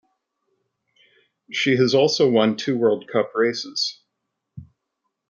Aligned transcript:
She 1.51 1.75
has 1.75 1.93
also 1.93 2.27
won 2.27 2.57
two 2.57 2.75
World 2.75 3.07
Cup 3.07 3.33
races. 3.35 3.99